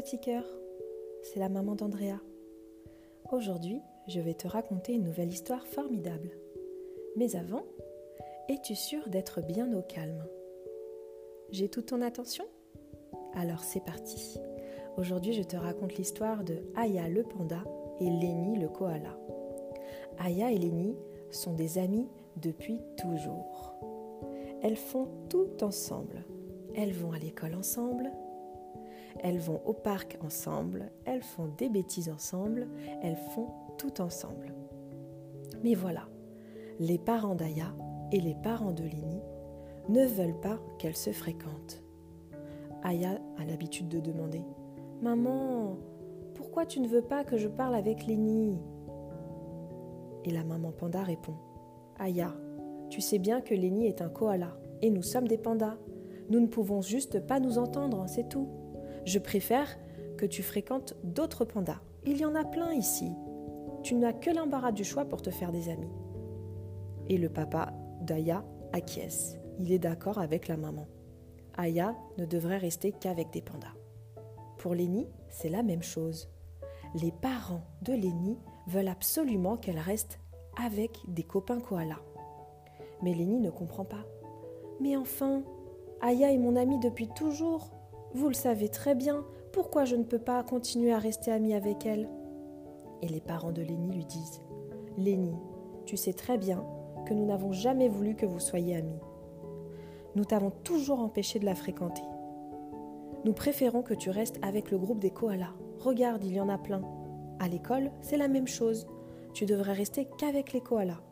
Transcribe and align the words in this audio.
petit 0.00 0.20
cœur, 0.20 0.44
c'est 1.22 1.40
la 1.40 1.48
maman 1.48 1.74
d'Andrea. 1.74 2.20
Aujourd'hui, 3.32 3.80
je 4.06 4.20
vais 4.20 4.34
te 4.34 4.46
raconter 4.46 4.92
une 4.92 5.02
nouvelle 5.02 5.32
histoire 5.32 5.66
formidable. 5.66 6.30
Mais 7.16 7.34
avant, 7.34 7.64
es-tu 8.48 8.76
sûr 8.76 9.08
d'être 9.08 9.40
bien 9.40 9.76
au 9.76 9.82
calme? 9.82 10.24
J'ai 11.50 11.68
toute 11.68 11.86
ton 11.86 12.00
attention? 12.00 12.44
Alors 13.34 13.64
c'est 13.64 13.84
parti. 13.84 14.38
Aujourd'hui, 14.98 15.32
je 15.32 15.42
te 15.42 15.56
raconte 15.56 15.96
l'histoire 15.96 16.44
de 16.44 16.58
Aya 16.76 17.08
le 17.08 17.24
panda 17.24 17.64
et 17.98 18.08
Lenny 18.08 18.56
le 18.56 18.68
koala. 18.68 19.18
Aya 20.18 20.52
et 20.52 20.58
Lenny 20.58 20.94
sont 21.32 21.54
des 21.54 21.76
amies 21.76 22.06
depuis 22.36 22.80
toujours. 22.98 23.74
Elles 24.62 24.76
font 24.76 25.08
tout 25.28 25.64
ensemble. 25.64 26.24
Elles 26.76 26.92
vont 26.92 27.10
à 27.10 27.18
l'école 27.18 27.56
ensemble, 27.56 28.12
elles 29.20 29.38
vont 29.38 29.60
au 29.64 29.72
parc 29.72 30.18
ensemble, 30.24 30.90
elles 31.04 31.22
font 31.22 31.48
des 31.58 31.68
bêtises 31.68 32.08
ensemble, 32.08 32.68
elles 33.02 33.18
font 33.34 33.48
tout 33.76 34.00
ensemble. 34.00 34.54
Mais 35.62 35.74
voilà, 35.74 36.08
les 36.78 36.98
parents 36.98 37.34
d'Aya 37.34 37.74
et 38.12 38.20
les 38.20 38.34
parents 38.34 38.72
de 38.72 38.84
Lini 38.84 39.20
ne 39.88 40.04
veulent 40.04 40.40
pas 40.40 40.58
qu'elles 40.78 40.96
se 40.96 41.10
fréquentent. 41.10 41.82
Aya 42.82 43.18
a 43.38 43.44
l'habitude 43.44 43.88
de 43.88 44.00
demander 44.00 44.42
Maman, 45.02 45.76
pourquoi 46.34 46.66
tu 46.66 46.80
ne 46.80 46.88
veux 46.88 47.02
pas 47.02 47.24
que 47.24 47.36
je 47.36 47.48
parle 47.48 47.74
avec 47.74 48.06
Lini? 48.06 48.58
Et 50.24 50.30
la 50.30 50.44
maman 50.44 50.72
panda 50.72 51.02
répond 51.02 51.34
Aya, 51.98 52.34
tu 52.90 53.00
sais 53.00 53.18
bien 53.18 53.40
que 53.40 53.54
Lini 53.54 53.86
est 53.86 54.02
un 54.02 54.08
koala 54.08 54.56
et 54.82 54.90
nous 54.90 55.02
sommes 55.02 55.28
des 55.28 55.38
pandas. 55.38 55.76
Nous 56.30 56.40
ne 56.40 56.46
pouvons 56.46 56.82
juste 56.82 57.26
pas 57.26 57.40
nous 57.40 57.58
entendre, 57.58 58.04
c'est 58.06 58.28
tout. 58.28 58.48
Je 59.04 59.18
préfère 59.18 59.68
que 60.16 60.26
tu 60.26 60.42
fréquentes 60.42 60.94
d'autres 61.04 61.44
pandas. 61.44 61.80
Il 62.04 62.18
y 62.18 62.24
en 62.24 62.34
a 62.34 62.44
plein 62.44 62.72
ici. 62.72 63.12
Tu 63.82 63.94
n'as 63.94 64.12
que 64.12 64.30
l'embarras 64.30 64.72
du 64.72 64.84
choix 64.84 65.04
pour 65.04 65.22
te 65.22 65.30
faire 65.30 65.52
des 65.52 65.68
amis. 65.68 65.92
Et 67.08 67.18
le 67.18 67.28
papa 67.28 67.72
d'Aya 68.02 68.44
acquiesce. 68.72 69.38
Il 69.58 69.72
est 69.72 69.78
d'accord 69.78 70.18
avec 70.18 70.48
la 70.48 70.56
maman. 70.56 70.86
Aya 71.56 71.96
ne 72.18 72.24
devrait 72.24 72.58
rester 72.58 72.92
qu'avec 72.92 73.32
des 73.32 73.42
pandas. 73.42 73.74
Pour 74.58 74.74
Lénie, 74.74 75.08
c'est 75.28 75.48
la 75.48 75.62
même 75.62 75.82
chose. 75.82 76.28
Les 76.94 77.10
parents 77.10 77.64
de 77.82 77.92
Lénie 77.92 78.38
veulent 78.66 78.88
absolument 78.88 79.56
qu'elle 79.56 79.78
reste 79.78 80.20
avec 80.62 80.98
des 81.08 81.24
copains 81.24 81.60
koalas. 81.60 82.00
Mais 83.02 83.14
Lénie 83.14 83.40
ne 83.40 83.50
comprend 83.50 83.84
pas. 83.84 84.04
Mais 84.80 84.96
enfin, 84.96 85.42
Aya 86.00 86.32
est 86.32 86.38
mon 86.38 86.56
amie 86.56 86.78
depuis 86.78 87.08
toujours. 87.08 87.70
Vous 88.14 88.28
le 88.28 88.34
savez 88.34 88.68
très 88.68 88.94
bien, 88.94 89.24
pourquoi 89.52 89.84
je 89.84 89.94
ne 89.94 90.04
peux 90.04 90.18
pas 90.18 90.42
continuer 90.42 90.92
à 90.92 90.98
rester 90.98 91.30
amie 91.30 91.52
avec 91.52 91.84
elle? 91.84 92.08
Et 93.02 93.08
les 93.08 93.20
parents 93.20 93.52
de 93.52 93.62
Lénie 93.62 93.92
lui 93.92 94.06
disent 94.06 94.40
Lénie, 94.96 95.36
tu 95.84 95.96
sais 95.96 96.14
très 96.14 96.38
bien 96.38 96.64
que 97.06 97.14
nous 97.14 97.26
n'avons 97.26 97.52
jamais 97.52 97.88
voulu 97.88 98.14
que 98.14 98.26
vous 98.26 98.40
soyez 98.40 98.76
amis. 98.76 98.98
Nous 100.14 100.24
t'avons 100.24 100.50
toujours 100.50 101.00
empêché 101.00 101.38
de 101.38 101.44
la 101.44 101.54
fréquenter. 101.54 102.02
Nous 103.24 103.34
préférons 103.34 103.82
que 103.82 103.94
tu 103.94 104.10
restes 104.10 104.38
avec 104.42 104.70
le 104.70 104.78
groupe 104.78 105.00
des 105.00 105.10
koalas. 105.10 105.54
Regarde, 105.78 106.24
il 106.24 106.32
y 106.32 106.40
en 106.40 106.48
a 106.48 106.58
plein. 106.58 106.82
À 107.40 107.48
l'école, 107.48 107.90
c'est 108.00 108.16
la 108.16 108.28
même 108.28 108.48
chose. 108.48 108.86
Tu 109.34 109.44
devrais 109.44 109.74
rester 109.74 110.08
qu'avec 110.18 110.52
les 110.52 110.60
koalas. 110.60 111.02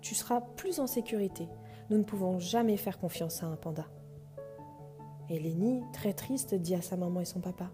Tu 0.00 0.14
seras 0.14 0.40
plus 0.40 0.78
en 0.78 0.86
sécurité. 0.86 1.48
Nous 1.90 1.98
ne 1.98 2.04
pouvons 2.04 2.38
jamais 2.38 2.76
faire 2.76 2.98
confiance 2.98 3.42
à 3.42 3.46
un 3.46 3.56
panda. 3.56 3.86
Et 5.30 5.38
Lénie, 5.38 5.82
très 5.92 6.14
triste, 6.14 6.54
dit 6.54 6.74
à 6.74 6.80
sa 6.80 6.96
maman 6.96 7.20
et 7.20 7.26
son 7.26 7.40
papa 7.40 7.70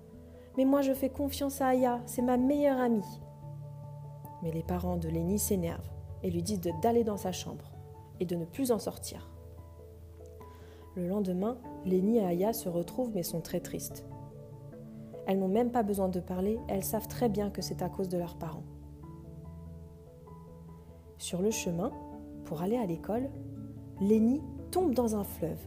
Mais 0.57 0.65
moi 0.65 0.83
je 0.83 0.93
fais 0.93 1.09
confiance 1.09 1.61
à 1.61 1.69
Aya, 1.69 2.01
c'est 2.07 2.23
ma 2.23 2.37
meilleure 2.37 2.81
amie. 2.81 3.21
Mais 4.43 4.51
les 4.51 4.63
parents 4.63 4.97
de 4.97 5.09
Lénie 5.09 5.39
s'énervent 5.39 5.91
et 6.23 6.31
lui 6.31 6.43
disent 6.43 6.61
d'aller 6.83 7.05
dans 7.05 7.17
sa 7.17 7.33
chambre 7.33 7.73
et 8.19 8.27
de 8.27 8.35
ne 8.35 8.45
plus 8.45 8.73
en 8.73 8.79
sortir. 8.79 9.31
Le 10.97 11.07
lendemain, 11.07 11.59
Lénie 11.85 12.19
et 12.19 12.25
Aya 12.25 12.53
se 12.53 12.69
retrouvent 12.69 13.13
mais 13.15 13.23
sont 13.23 13.41
très 13.41 13.61
tristes. 13.61 14.05
Elles 15.27 15.39
n'ont 15.39 15.49
même 15.49 15.71
pas 15.71 15.83
besoin 15.83 16.09
de 16.09 16.21
parler, 16.21 16.59
elles 16.69 16.85
savent 16.85 17.09
très 17.09 17.29
bien 17.29 17.51
que 17.51 17.63
c'est 17.63 17.83
à 17.83 17.89
cause 17.89 18.09
de 18.09 18.19
leurs 18.19 18.37
parents. 18.37 18.65
Sur 21.19 21.41
le 21.41 21.51
chemin, 21.51 21.93
pour 22.45 22.63
aller 22.63 22.77
à 22.77 22.85
l'école, 22.85 23.31
Lénie 24.01 24.43
tombe 24.71 24.93
dans 24.93 25.17
un 25.17 25.25
fleuve 25.25 25.59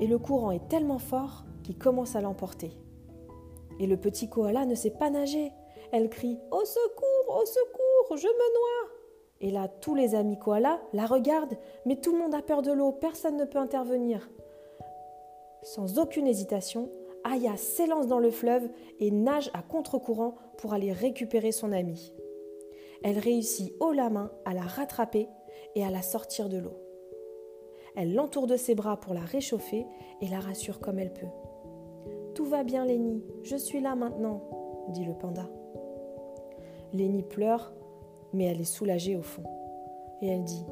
et 0.00 0.06
le 0.06 0.18
courant 0.18 0.50
est 0.50 0.68
tellement 0.68 0.98
fort 0.98 1.44
qu'il 1.62 1.78
commence 1.78 2.16
à 2.16 2.20
l'emporter. 2.20 2.72
Et 3.78 3.86
le 3.86 3.96
petit 3.96 4.28
koala 4.28 4.66
ne 4.66 4.74
sait 4.74 4.90
pas 4.90 5.10
nager. 5.10 5.52
Elle 5.92 6.10
crie 6.10 6.38
Au 6.50 6.64
secours, 6.64 7.40
au 7.40 7.46
secours, 7.46 8.16
je 8.16 8.26
me 8.26 8.54
noie. 8.54 8.92
Et 9.40 9.50
là, 9.50 9.68
tous 9.68 9.94
les 9.94 10.14
amis 10.14 10.38
koalas 10.38 10.80
la 10.92 11.06
regardent, 11.06 11.56
mais 11.86 11.96
tout 11.96 12.12
le 12.12 12.18
monde 12.18 12.34
a 12.34 12.42
peur 12.42 12.62
de 12.62 12.72
l'eau, 12.72 12.92
personne 12.92 13.36
ne 13.36 13.44
peut 13.44 13.58
intervenir. 13.58 14.30
Sans 15.62 15.98
aucune 15.98 16.26
hésitation, 16.26 16.90
Aya 17.24 17.56
s'élance 17.56 18.06
dans 18.06 18.18
le 18.18 18.30
fleuve 18.30 18.68
et 18.98 19.10
nage 19.10 19.50
à 19.54 19.62
contre-courant 19.62 20.36
pour 20.58 20.72
aller 20.72 20.92
récupérer 20.92 21.52
son 21.52 21.72
amie. 21.72 22.12
Elle 23.02 23.18
réussit 23.18 23.74
haut 23.80 23.92
la 23.92 24.10
main 24.10 24.30
à 24.44 24.54
la 24.54 24.62
rattraper 24.62 25.28
et 25.74 25.84
à 25.84 25.90
la 25.90 26.02
sortir 26.02 26.48
de 26.48 26.58
l'eau. 26.58 26.89
Elle 27.96 28.14
l'entoure 28.14 28.46
de 28.46 28.56
ses 28.56 28.74
bras 28.74 28.98
pour 28.98 29.14
la 29.14 29.20
réchauffer 29.20 29.86
et 30.20 30.28
la 30.28 30.40
rassure 30.40 30.80
comme 30.80 30.98
elle 30.98 31.12
peut. 31.12 31.26
Tout 32.34 32.44
va 32.44 32.62
bien, 32.62 32.84
Lénie, 32.84 33.24
je 33.42 33.56
suis 33.56 33.80
là 33.80 33.94
maintenant, 33.94 34.42
dit 34.88 35.04
le 35.04 35.14
panda. 35.14 35.48
Lénie 36.92 37.22
pleure, 37.22 37.72
mais 38.32 38.44
elle 38.44 38.60
est 38.60 38.64
soulagée 38.64 39.16
au 39.16 39.22
fond. 39.22 39.44
Et 40.22 40.28
elle 40.28 40.44
dit 40.44 40.64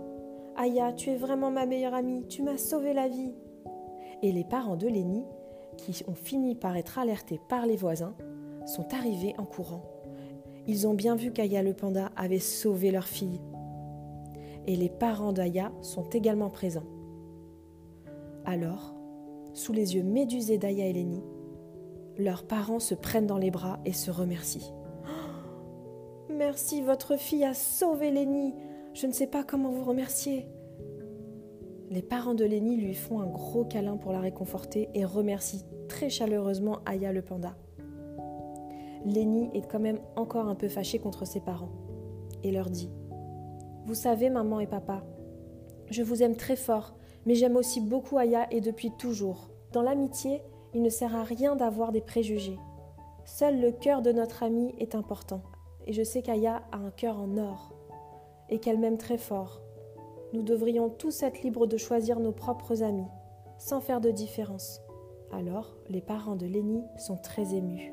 Aya, 0.57 0.93
tu 0.93 1.11
es 1.11 1.17
vraiment 1.17 1.51
ma 1.51 1.67
meilleure 1.67 1.95
amie, 1.95 2.27
tu 2.29 2.43
m'as 2.43 2.59
sauvé 2.59 2.93
la 2.93 3.09
vie. 3.09 3.35
Et 4.23 4.33
les 4.33 4.45
parents 4.45 4.77
de 4.77 4.89
Lénie, 4.89 5.25
qui 5.77 6.03
ont 6.09 6.15
fini 6.15 6.55
par 6.55 6.77
être 6.77 6.99
alertés 6.99 7.41
par 7.49 7.67
les 7.67 7.77
voisins, 7.77 8.15
sont 8.67 8.93
arrivés 8.93 9.35
en 9.39 9.45
courant. 9.45 9.83
Ils 10.67 10.87
ont 10.87 10.95
bien 10.95 11.15
vu 11.15 11.33
qu'Aya 11.33 11.63
le 11.63 11.73
panda 11.73 12.11
avait 12.17 12.41
sauvé 12.41 12.91
leur 12.91 13.07
fille. 13.07 13.41
Et 14.67 14.77
les 14.77 14.91
parents 14.91 15.33
d'Aya 15.33 15.73
sont 15.81 16.09
également 16.11 16.51
présents. 16.51 16.98
Alors, 18.49 18.95
sous 19.53 19.75
les 19.75 19.95
yeux 19.95 20.03
médusés 20.03 20.57
d'Aya 20.57 20.87
et 20.87 20.93
Lénie, 20.95 21.23
leurs 22.17 22.47
parents 22.47 22.79
se 22.79 22.95
prennent 22.95 23.27
dans 23.27 23.37
les 23.37 23.51
bras 23.51 23.79
et 23.85 23.93
se 23.93 24.11
remercient. 24.11 24.73
Merci, 26.31 26.81
votre 26.81 27.19
fille 27.19 27.45
a 27.45 27.53
sauvé 27.53 28.11
Lénie. 28.11 28.55
Je 28.95 29.07
ne 29.07 29.13
sais 29.13 29.27
pas 29.27 29.45
comment 29.45 29.71
vous 29.71 29.85
remercier. 29.85 30.49
Les 31.91 32.01
parents 32.01 32.33
de 32.33 32.47
Lénie 32.47 32.79
lui 32.79 32.95
font 32.95 33.21
un 33.21 33.27
gros 33.27 33.67
câlin 33.67 33.99
pour 33.99 34.13
la 34.13 34.21
réconforter 34.21 34.89
et 34.95 35.05
remercient 35.05 35.67
très 35.87 36.09
chaleureusement 36.09 36.79
Aya 36.87 37.13
le 37.13 37.21
panda. 37.21 37.55
Lénie 39.05 39.51
est 39.53 39.71
quand 39.71 39.79
même 39.79 40.01
encore 40.17 40.49
un 40.49 40.55
peu 40.55 40.71
fâchée 40.71 40.99
contre 40.99 41.27
ses 41.27 41.41
parents 41.41 41.73
et 42.43 42.51
leur 42.51 42.71
dit 42.71 42.89
Vous 43.85 43.95
savez, 43.95 44.31
maman 44.31 44.59
et 44.59 44.67
papa, 44.67 45.05
je 45.91 46.03
vous 46.03 46.23
aime 46.23 46.35
très 46.35 46.57
fort 46.57 46.95
mais 47.27 47.35
j'aime 47.35 47.57
aussi 47.57 47.81
beaucoup 47.81 48.19
Aya 48.19 48.47
et 48.53 48.61
depuis 48.61 48.91
toujours. 48.93 49.49
Dans 49.73 49.83
l'amitié, 49.83 50.43
il 50.75 50.83
ne 50.83 50.89
sert 50.89 51.15
à 51.15 51.23
rien 51.23 51.57
d'avoir 51.57 51.93
des 51.93 52.01
préjugés. 52.01 52.59
Seul 53.25 53.61
le 53.61 53.73
cœur 53.73 54.03
de 54.03 54.13
notre 54.13 54.43
amie 54.43 54.75
est 54.79 54.95
important. 54.95 55.43
Et 55.87 55.93
je 55.93 56.03
sais 56.03 56.23
qu'Aya 56.23 56.63
a 56.73 56.79
un 56.79 56.91
cœur 56.91 57.19
en 57.19 57.37
or 57.37 57.75
et 58.49 58.59
qu'elle 58.59 58.79
m'aime 58.79 58.99
très 58.99 59.19
fort. 59.19 59.61
Nous 60.33 60.43
devrions 60.43 60.91
tous 60.91 61.23
être 61.23 61.43
libres 61.43 61.67
de 61.67 61.77
choisir 61.77 62.21
nos 62.21 62.33
propres 62.33 62.83
amis, 62.83 63.09
sans 63.59 63.81
faire 63.81 64.01
de 64.01 64.11
différence. 64.11 64.81
Alors, 65.33 65.77
les 65.89 66.01
parents 66.01 66.37
de 66.37 66.47
Lénie 66.47 66.85
sont 66.99 67.17
très 67.17 67.55
émus 67.55 67.93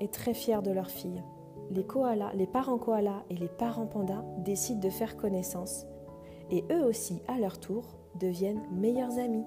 et 0.00 0.08
très 0.08 0.34
fiers 0.34 0.62
de 0.62 0.70
leur 0.70 0.90
fille. 0.90 1.22
Les 1.70 1.84
koalas, 1.84 2.32
les 2.34 2.46
parents 2.46 2.78
koalas 2.78 3.22
et 3.30 3.36
les 3.36 3.48
parents 3.48 3.86
pandas 3.86 4.24
décident 4.38 4.80
de 4.80 4.90
faire 4.90 5.16
connaissance. 5.16 5.86
Et 6.50 6.64
eux 6.70 6.84
aussi, 6.84 7.22
à 7.28 7.38
leur 7.38 7.60
tour, 7.60 7.84
deviennent 8.18 8.62
meilleurs 8.72 9.18
amis. 9.18 9.44